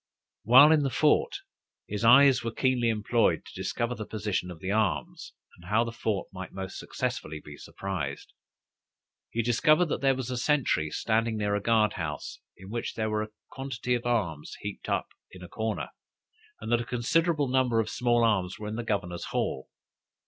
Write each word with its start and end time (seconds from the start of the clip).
While 0.41 0.71
in 0.71 0.81
the 0.81 0.89
fort, 0.89 1.41
his 1.87 2.03
eyes 2.03 2.43
were 2.43 2.51
keenly 2.51 2.89
employed 2.89 3.45
to 3.45 3.53
discover 3.53 3.93
the 3.93 4.07
position 4.07 4.49
of 4.49 4.59
the 4.59 4.71
arms, 4.71 5.33
and 5.55 5.69
how 5.69 5.83
the 5.83 5.91
fort 5.91 6.27
might 6.33 6.51
most 6.51 6.79
successfully 6.79 7.39
be 7.39 7.55
surprised. 7.55 8.33
He 9.29 9.43
discovered 9.43 9.89
that 9.89 10.01
there 10.01 10.15
was 10.15 10.31
a 10.31 10.37
sentry 10.37 10.89
standing 10.89 11.37
near 11.37 11.53
a 11.53 11.61
guard 11.61 11.93
house, 11.93 12.39
in 12.57 12.71
which 12.71 12.95
there 12.95 13.11
were 13.11 13.21
a 13.21 13.29
quantity 13.51 13.93
of 13.93 14.07
arms 14.07 14.55
heaped 14.61 14.89
up 14.89 15.09
in 15.29 15.43
a 15.43 15.47
corner, 15.47 15.89
and 16.59 16.71
that 16.71 16.81
a 16.81 16.85
considerable 16.85 17.47
number 17.47 17.79
of 17.79 17.87
small 17.87 18.23
arms 18.23 18.57
were 18.57 18.67
in 18.67 18.77
the 18.77 18.83
governor's 18.83 19.25
hall. 19.25 19.69